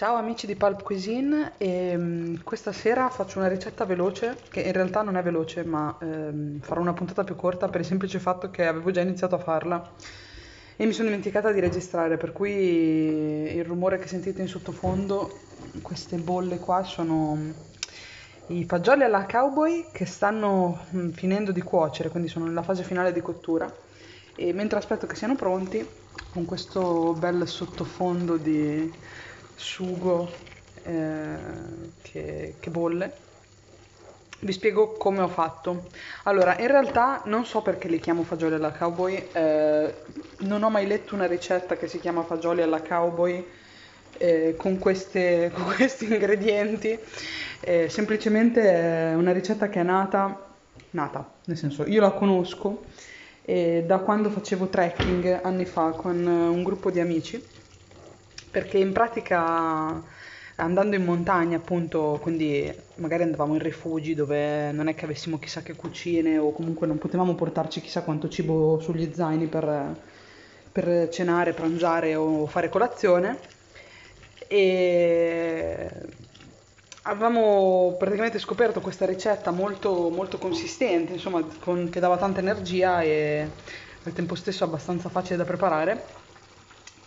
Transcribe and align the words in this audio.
Ciao 0.00 0.14
amici 0.14 0.46
di 0.46 0.56
Pulp 0.56 0.82
Cuisine, 0.82 1.52
e, 1.58 1.94
mm, 1.94 2.36
questa 2.42 2.72
sera 2.72 3.10
faccio 3.10 3.38
una 3.38 3.48
ricetta 3.48 3.84
veloce, 3.84 4.34
che 4.48 4.62
in 4.62 4.72
realtà 4.72 5.02
non 5.02 5.14
è 5.18 5.22
veloce, 5.22 5.62
ma 5.62 5.94
ehm, 6.00 6.60
farò 6.60 6.80
una 6.80 6.94
puntata 6.94 7.22
più 7.22 7.36
corta 7.36 7.68
per 7.68 7.80
il 7.82 7.86
semplice 7.86 8.18
fatto 8.18 8.50
che 8.50 8.66
avevo 8.66 8.90
già 8.92 9.02
iniziato 9.02 9.34
a 9.34 9.38
farla 9.38 9.92
e 10.76 10.86
mi 10.86 10.92
sono 10.92 11.08
dimenticata 11.08 11.52
di 11.52 11.60
registrare, 11.60 12.16
per 12.16 12.32
cui 12.32 12.50
il 12.50 13.62
rumore 13.62 13.98
che 13.98 14.06
sentite 14.06 14.40
in 14.40 14.48
sottofondo, 14.48 15.48
queste 15.82 16.16
bolle 16.16 16.58
qua, 16.58 16.82
sono 16.82 17.52
i 18.46 18.64
fagioli 18.64 19.02
alla 19.02 19.26
cowboy 19.26 19.90
che 19.92 20.06
stanno 20.06 20.78
mm, 20.96 21.10
finendo 21.10 21.52
di 21.52 21.60
cuocere, 21.60 22.08
quindi 22.08 22.30
sono 22.30 22.46
nella 22.46 22.62
fase 22.62 22.84
finale 22.84 23.12
di 23.12 23.20
cottura. 23.20 23.70
E 24.34 24.54
mentre 24.54 24.78
aspetto 24.78 25.06
che 25.06 25.14
siano 25.14 25.36
pronti, 25.36 25.86
con 26.32 26.46
questo 26.46 27.12
bel 27.18 27.46
sottofondo 27.46 28.38
di 28.38 28.90
sugo 29.60 30.28
eh, 30.84 31.36
che, 32.00 32.54
che 32.58 32.70
bolle, 32.70 33.12
vi 34.40 34.52
spiego 34.52 34.92
come 34.92 35.20
ho 35.20 35.28
fatto. 35.28 35.88
Allora, 36.24 36.58
in 36.58 36.66
realtà 36.66 37.22
non 37.26 37.44
so 37.44 37.60
perché 37.60 37.88
li 37.88 38.00
chiamo 38.00 38.22
fagioli 38.22 38.54
alla 38.54 38.72
cowboy, 38.72 39.28
eh, 39.32 39.94
non 40.38 40.62
ho 40.62 40.70
mai 40.70 40.86
letto 40.86 41.14
una 41.14 41.26
ricetta 41.26 41.76
che 41.76 41.88
si 41.88 42.00
chiama 42.00 42.22
fagioli 42.22 42.62
alla 42.62 42.80
cowboy 42.80 43.46
eh, 44.16 44.54
con, 44.56 44.78
queste, 44.78 45.50
con, 45.54 45.64
questi 45.74 46.06
ingredienti, 46.06 46.98
eh, 47.60 47.88
semplicemente 47.90 48.62
è 48.62 49.14
una 49.14 49.32
ricetta 49.32 49.68
che 49.68 49.80
è 49.80 49.84
nata, 49.84 50.56
nata, 50.90 51.32
nel 51.44 51.58
senso 51.58 51.84
io 51.86 52.00
la 52.00 52.12
conosco 52.12 52.86
eh, 53.42 53.84
da 53.86 53.98
quando 53.98 54.30
facevo 54.30 54.68
trekking 54.68 55.40
anni 55.42 55.66
fa 55.66 55.90
con 55.90 56.26
un 56.26 56.62
gruppo 56.62 56.90
di 56.90 57.00
amici 57.00 57.58
perché 58.50 58.78
in 58.78 58.92
pratica 58.92 60.02
andando 60.56 60.94
in 60.96 61.04
montagna 61.04 61.56
appunto, 61.56 62.18
quindi 62.20 62.72
magari 62.96 63.22
andavamo 63.22 63.54
in 63.54 63.60
rifugi 63.60 64.14
dove 64.14 64.72
non 64.72 64.88
è 64.88 64.94
che 64.94 65.04
avessimo 65.04 65.38
chissà 65.38 65.62
che 65.62 65.74
cucine 65.74 66.38
o 66.38 66.52
comunque 66.52 66.86
non 66.86 66.98
potevamo 66.98 67.34
portarci 67.34 67.80
chissà 67.80 68.02
quanto 68.02 68.28
cibo 68.28 68.78
sugli 68.80 69.10
zaini 69.12 69.46
per, 69.46 69.96
per 70.70 71.08
cenare, 71.10 71.52
pranzare 71.52 72.14
o 72.14 72.46
fare 72.46 72.68
colazione. 72.68 73.38
E 74.48 75.88
avevamo 77.02 77.94
praticamente 77.98 78.38
scoperto 78.38 78.80
questa 78.80 79.06
ricetta 79.06 79.50
molto, 79.52 80.10
molto 80.10 80.38
consistente, 80.38 81.12
insomma, 81.12 81.42
con, 81.60 81.88
che 81.88 82.00
dava 82.00 82.16
tanta 82.16 82.40
energia 82.40 83.00
e 83.02 83.48
al 84.02 84.12
tempo 84.12 84.34
stesso 84.34 84.64
abbastanza 84.64 85.08
facile 85.08 85.36
da 85.36 85.44
preparare 85.44 86.20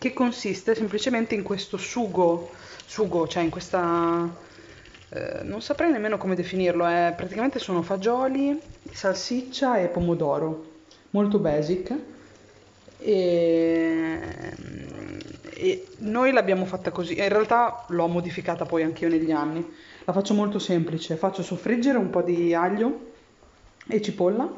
che 0.00 0.14
consiste 0.14 0.74
semplicemente 0.74 1.34
in 1.34 1.42
questo 1.42 1.76
sugo, 1.76 2.52
sugo, 2.86 3.28
cioè 3.28 3.42
in 3.42 3.50
questa... 3.50 4.48
Eh, 5.10 5.42
non 5.42 5.60
saprei 5.60 5.92
nemmeno 5.92 6.16
come 6.16 6.34
definirlo, 6.34 6.86
è, 6.86 7.12
praticamente 7.14 7.58
sono 7.58 7.82
fagioli, 7.82 8.58
salsiccia 8.90 9.76
e 9.76 9.88
pomodoro, 9.88 10.70
molto 11.10 11.38
basic. 11.38 11.94
E, 12.96 14.20
e 15.50 15.86
noi 15.98 16.32
l'abbiamo 16.32 16.64
fatta 16.64 16.90
così, 16.90 17.18
in 17.18 17.28
realtà 17.28 17.84
l'ho 17.88 18.06
modificata 18.06 18.64
poi 18.64 18.82
anche 18.82 19.04
io 19.04 19.10
negli 19.10 19.32
anni. 19.32 19.62
La 20.06 20.14
faccio 20.14 20.32
molto 20.32 20.58
semplice, 20.58 21.16
faccio 21.16 21.42
soffriggere 21.42 21.98
un 21.98 22.08
po' 22.08 22.22
di 22.22 22.54
aglio 22.54 23.08
e 23.86 24.00
cipolla 24.00 24.50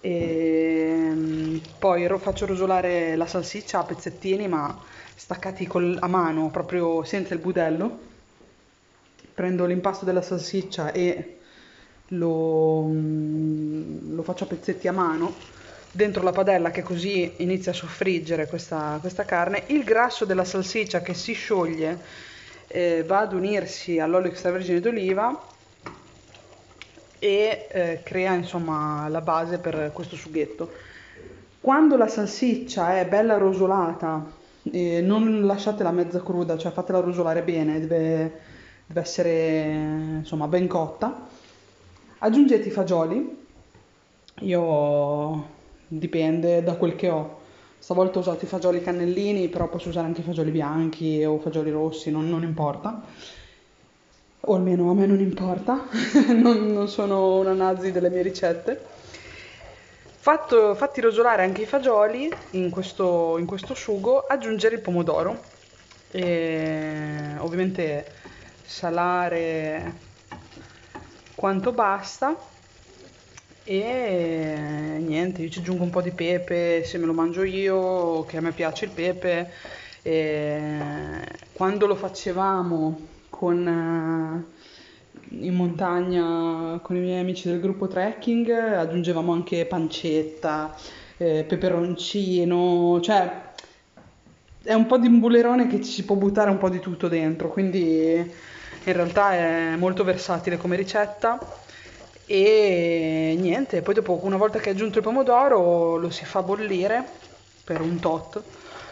e 0.00 1.10
mm, 1.12 1.56
poi 1.78 2.06
ro- 2.06 2.18
faccio 2.18 2.46
rosolare 2.46 3.16
la 3.16 3.26
salsiccia 3.26 3.80
a 3.80 3.84
pezzettini 3.84 4.48
ma 4.48 4.78
staccati 5.14 5.66
col- 5.66 5.96
a 6.00 6.06
mano 6.08 6.50
proprio 6.50 7.02
senza 7.04 7.34
il 7.34 7.40
budello. 7.40 8.06
Prendo 9.34 9.66
l'impasto 9.66 10.04
della 10.04 10.22
salsiccia 10.22 10.92
e 10.92 11.38
lo, 12.08 12.82
mm, 12.86 14.14
lo 14.14 14.22
faccio 14.22 14.44
a 14.44 14.46
pezzetti 14.48 14.88
a 14.88 14.92
mano. 14.92 15.46
Dentro 15.90 16.22
la 16.22 16.32
padella 16.32 16.70
che 16.70 16.82
così 16.82 17.34
inizia 17.38 17.72
a 17.72 17.74
soffriggere 17.74 18.46
questa, 18.46 18.98
questa 19.00 19.24
carne 19.24 19.64
il 19.68 19.84
grasso 19.84 20.24
della 20.24 20.44
salsiccia 20.44 21.00
che 21.00 21.14
si 21.14 21.32
scioglie 21.32 22.04
eh, 22.66 23.04
va 23.04 23.20
ad 23.20 23.32
unirsi 23.32 23.98
all'olio 23.98 24.30
extravergine 24.30 24.80
d'oliva 24.80 25.57
e 27.18 27.68
eh, 27.70 28.00
crea 28.02 28.34
insomma 28.34 29.08
la 29.08 29.20
base 29.20 29.58
per 29.58 29.90
questo 29.92 30.16
sughetto. 30.16 30.70
Quando 31.60 31.96
la 31.96 32.06
salsiccia 32.06 32.98
è 32.98 33.06
bella 33.06 33.36
rosolata, 33.36 34.24
eh, 34.70 35.00
non 35.00 35.44
lasciatela 35.44 35.90
mezza 35.90 36.22
cruda, 36.22 36.56
cioè 36.56 36.72
fatela 36.72 37.00
rosolare 37.00 37.42
bene, 37.42 37.80
deve, 37.80 38.40
deve 38.86 39.00
essere 39.00 39.62
insomma 40.18 40.46
ben 40.46 40.66
cotta. 40.66 41.26
Aggiungete 42.18 42.68
i 42.68 42.72
fagioli, 42.72 43.36
io 44.40 45.46
dipende 45.88 46.62
da 46.62 46.74
quel 46.74 46.96
che 46.96 47.08
ho. 47.08 47.36
Stavolta 47.78 48.18
ho 48.18 48.22
usato 48.22 48.44
i 48.44 48.48
fagioli 48.48 48.82
cannellini, 48.82 49.48
però 49.48 49.68
posso 49.68 49.88
usare 49.88 50.06
anche 50.06 50.20
i 50.20 50.24
fagioli 50.24 50.50
bianchi 50.50 51.24
o 51.24 51.38
fagioli 51.38 51.70
rossi, 51.70 52.10
non, 52.10 52.28
non 52.28 52.42
importa 52.42 53.02
o 54.40 54.54
almeno 54.54 54.90
a 54.90 54.94
me 54.94 55.06
non 55.06 55.20
importa, 55.20 55.88
non, 56.34 56.72
non, 56.72 56.88
sono 56.88 57.38
una 57.38 57.52
nazi 57.52 57.92
delle 57.92 58.10
mie 58.10 58.22
ricette. 58.22 58.96
Fatto, 60.20 60.74
fatti 60.74 61.00
rosolare 61.00 61.42
anche 61.42 61.62
i 61.62 61.66
fagioli 61.66 62.30
in 62.50 62.70
questo, 62.70 63.36
in 63.38 63.46
questo 63.46 63.74
sugo, 63.74 64.26
aggiungere 64.26 64.76
il 64.76 64.80
pomodoro, 64.80 65.42
e 66.10 67.34
ovviamente 67.38 68.12
salare 68.64 69.94
quanto 71.34 71.72
basta 71.72 72.36
e 73.70 74.54
niente, 74.98 75.42
io 75.42 75.50
ci 75.50 75.58
aggiungo 75.58 75.82
un 75.82 75.90
po' 75.90 76.00
di 76.00 76.10
pepe 76.10 76.84
se 76.84 76.96
me 76.96 77.04
lo 77.04 77.12
mangio 77.12 77.42
io, 77.42 78.24
che 78.24 78.38
a 78.38 78.40
me 78.40 78.52
piace 78.52 78.86
il 78.86 78.90
pepe. 78.92 79.50
E 80.00 80.78
quando 81.52 81.86
lo 81.86 81.94
facevamo 81.94 82.98
con, 83.30 83.66
eh, 83.66 85.46
in 85.46 85.54
montagna 85.54 86.78
con 86.82 86.96
i 86.96 87.00
miei 87.00 87.20
amici 87.20 87.48
del 87.48 87.60
gruppo 87.60 87.86
trekking, 87.86 88.50
aggiungevamo 88.50 89.32
anche 89.32 89.66
pancetta, 89.66 90.74
eh, 91.16 91.44
peperoncino, 91.46 93.00
cioè 93.02 93.46
è 94.62 94.74
un 94.74 94.86
po' 94.86 94.98
di 94.98 95.08
bulerone 95.08 95.66
che 95.66 95.82
ci 95.82 95.90
si 95.90 96.04
può 96.04 96.14
buttare 96.16 96.50
un 96.50 96.58
po' 96.58 96.68
di 96.68 96.80
tutto 96.80 97.08
dentro, 97.08 97.48
quindi 97.48 98.14
in 98.84 98.92
realtà 98.92 99.32
è 99.32 99.76
molto 99.76 100.04
versatile 100.04 100.56
come 100.56 100.76
ricetta. 100.76 101.38
E 102.26 103.34
niente, 103.38 103.80
poi 103.80 103.94
dopo 103.94 104.20
una 104.22 104.36
volta 104.36 104.58
che 104.58 104.68
è 104.68 104.72
aggiunto 104.72 104.98
il 104.98 105.04
pomodoro 105.04 105.96
lo 105.96 106.10
si 106.10 106.26
fa 106.26 106.42
bollire 106.42 107.02
per 107.64 107.80
un 107.80 107.98
tot 108.00 108.42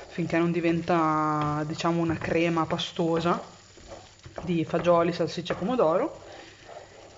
finché 0.08 0.38
non 0.38 0.50
diventa 0.50 1.62
diciamo 1.66 2.00
una 2.00 2.16
crema 2.16 2.64
pastosa 2.64 3.38
di 4.42 4.64
fagioli, 4.64 5.12
salsiccia 5.12 5.54
e 5.54 5.56
pomodoro 5.56 6.24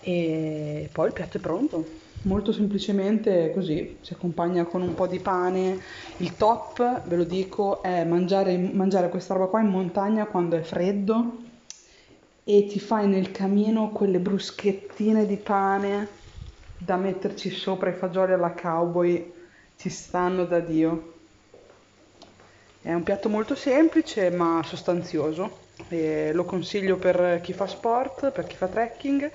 e 0.00 0.88
poi 0.92 1.06
il 1.08 1.12
piatto 1.12 1.36
è 1.36 1.40
pronto. 1.40 2.06
Molto 2.22 2.50
semplicemente 2.50 3.52
così, 3.54 3.98
si 4.00 4.12
accompagna 4.12 4.64
con 4.64 4.82
un 4.82 4.94
po' 4.94 5.06
di 5.06 5.20
pane. 5.20 5.80
Il 6.16 6.36
top, 6.36 7.02
ve 7.06 7.16
lo 7.16 7.24
dico, 7.24 7.82
è 7.82 8.04
mangiare, 8.04 8.56
mangiare 8.56 9.08
questa 9.08 9.34
roba 9.34 9.46
qua 9.46 9.60
in 9.60 9.68
montagna 9.68 10.26
quando 10.26 10.56
è 10.56 10.62
freddo 10.62 11.36
e 12.42 12.66
ti 12.66 12.80
fai 12.80 13.06
nel 13.06 13.30
camino 13.30 13.90
quelle 13.90 14.18
bruschettine 14.18 15.26
di 15.26 15.36
pane 15.36 16.08
da 16.78 16.96
metterci 16.96 17.50
sopra 17.50 17.90
i 17.90 17.94
fagioli 17.94 18.32
alla 18.32 18.52
cowboy, 18.52 19.32
ci 19.76 19.88
stanno 19.90 20.44
da 20.44 20.60
Dio. 20.60 21.17
È 22.80 22.92
un 22.92 23.02
piatto 23.02 23.28
molto 23.28 23.54
semplice 23.54 24.30
ma 24.30 24.62
sostanzioso 24.64 25.66
e 25.88 26.32
lo 26.32 26.44
consiglio 26.44 26.96
per 26.96 27.40
chi 27.42 27.52
fa 27.52 27.66
sport, 27.66 28.30
per 28.30 28.46
chi 28.46 28.56
fa 28.56 28.66
trekking. 28.66 29.30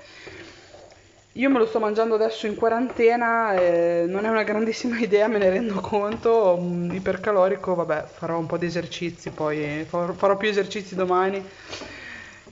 Io 1.38 1.50
me 1.50 1.58
lo 1.58 1.66
sto 1.66 1.80
mangiando 1.80 2.14
adesso 2.14 2.46
in 2.46 2.54
quarantena, 2.54 3.56
eh, 3.56 4.06
non 4.08 4.26
è 4.26 4.30
una 4.30 4.44
grandissima 4.44 5.00
idea, 5.02 5.28
me 5.28 5.40
ne 5.40 5.50
rendo 5.50 5.80
conto, 5.82 6.56
um, 6.60 6.92
ipercalorico, 6.94 7.74
vabbè, 7.74 8.06
farò 8.06 8.38
un 8.38 8.46
po' 8.46 8.58
di 8.58 8.68
esercizi, 8.68 9.32
poi 9.32 9.84
farò, 9.88 10.14
farò 10.14 10.38
più 10.38 10.48
esercizi 10.48 10.94
domani. 10.94 11.44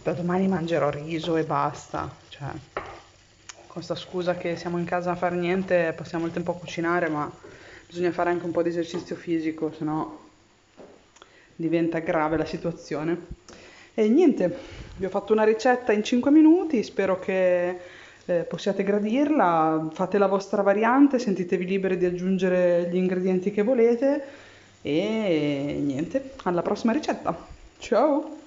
Da 0.01 0.13
domani 0.13 0.47
mangerò 0.47 0.89
riso 0.89 1.37
e 1.37 1.43
basta, 1.43 2.09
cioè, 2.29 2.47
con 3.67 3.83
sta 3.83 3.93
scusa 3.93 4.33
che 4.33 4.55
siamo 4.55 4.79
in 4.79 4.85
casa 4.85 5.11
a 5.11 5.15
fare 5.15 5.35
niente, 5.35 5.93
passiamo 5.95 6.25
il 6.25 6.31
tempo 6.31 6.51
a 6.51 6.55
cucinare, 6.55 7.07
ma 7.07 7.31
bisogna 7.85 8.11
fare 8.11 8.31
anche 8.31 8.45
un 8.45 8.51
po' 8.51 8.63
di 8.63 8.69
esercizio 8.69 9.15
fisico, 9.15 9.71
se 9.71 9.83
no 9.83 10.20
diventa 11.61 11.99
grave 11.99 12.35
la 12.35 12.45
situazione. 12.45 13.39
E 13.93 14.09
niente, 14.09 14.57
vi 14.97 15.05
ho 15.05 15.09
fatto 15.09 15.31
una 15.31 15.43
ricetta 15.43 15.93
in 15.93 16.03
5 16.03 16.29
minuti, 16.31 16.83
spero 16.83 17.19
che 17.19 17.77
eh, 18.25 18.43
possiate 18.43 18.83
gradirla, 18.83 19.89
fate 19.93 20.17
la 20.17 20.27
vostra 20.27 20.61
variante, 20.61 21.19
sentitevi 21.19 21.65
liberi 21.65 21.97
di 21.97 22.05
aggiungere 22.05 22.89
gli 22.91 22.97
ingredienti 22.97 23.51
che 23.51 23.63
volete 23.63 24.23
e 24.81 25.79
niente, 25.81 26.31
alla 26.43 26.61
prossima 26.61 26.91
ricetta. 26.91 27.35
Ciao! 27.77 28.40